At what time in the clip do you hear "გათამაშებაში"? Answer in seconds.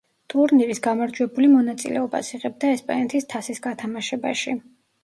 3.69-4.61